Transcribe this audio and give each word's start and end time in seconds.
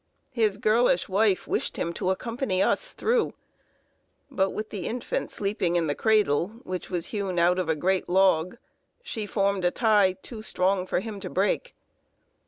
His 0.31 0.57
girlish 0.57 1.07
wife 1.07 1.47
wished 1.47 1.77
him 1.77 1.93
to 1.93 2.09
accompany 2.09 2.63
us 2.63 2.91
through; 2.91 3.35
but, 4.31 4.49
with 4.49 4.71
the 4.71 4.87
infant 4.87 5.29
sleeping 5.29 5.75
in 5.75 5.85
the 5.85 5.93
cradle, 5.93 6.47
which 6.63 6.89
was 6.89 7.05
hewn 7.09 7.37
out 7.37 7.59
of 7.59 7.69
a 7.69 7.75
great 7.75 8.09
log, 8.09 8.57
she 9.03 9.27
formed 9.27 9.63
a 9.63 9.69
tie 9.69 10.13
too 10.23 10.41
strong 10.41 10.87
for 10.87 11.01
him 11.01 11.19
to 11.19 11.29
break. 11.29 11.75